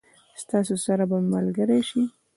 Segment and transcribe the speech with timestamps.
[0.41, 2.03] ستاسو سره به ملګري شي.